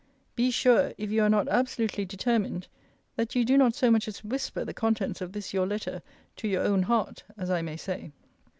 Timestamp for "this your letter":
5.31-6.01